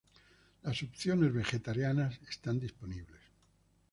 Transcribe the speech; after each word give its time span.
Las 0.63 0.81
opciones 0.81 1.31
vegetarianas 1.31 2.19
están 2.27 2.59
disponibles. 2.59 3.21